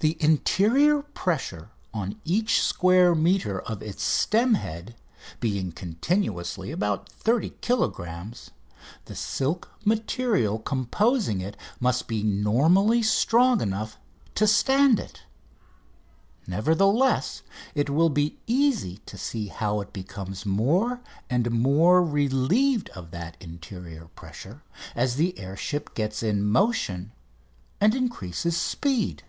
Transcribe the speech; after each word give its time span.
The 0.00 0.16
interior 0.18 1.02
pressure 1.02 1.68
on 1.92 2.18
each 2.24 2.62
square 2.62 3.14
metre 3.14 3.60
of 3.60 3.82
its 3.82 4.02
stem 4.02 4.54
head 4.54 4.96
being 5.40 5.72
continuously 5.72 6.70
about 6.70 7.06
30 7.12 7.50
kilogrammes 7.60 8.48
the 9.04 9.14
silk 9.14 9.68
material 9.84 10.58
composing 10.58 11.42
it 11.42 11.54
must 11.80 12.08
be 12.08 12.22
normally 12.22 13.02
strong 13.02 13.60
enough 13.60 13.98
to 14.36 14.46
stand 14.46 14.98
it; 14.98 15.24
nevertheless, 16.46 17.42
it 17.74 17.90
will 17.90 18.08
be 18.08 18.38
easy 18.46 19.02
to 19.04 19.18
see 19.18 19.48
how 19.48 19.82
it 19.82 19.92
becomes 19.92 20.46
more 20.46 21.02
and 21.28 21.50
more 21.50 22.02
relieved 22.02 22.88
of 22.90 23.10
that 23.10 23.36
interior 23.38 24.06
pressure 24.16 24.62
as 24.94 25.16
the 25.16 25.38
air 25.38 25.58
ship 25.58 25.92
gets 25.94 26.22
in 26.22 26.42
motion 26.42 27.12
and 27.82 27.94
increases 27.94 28.56
speed. 28.56 29.24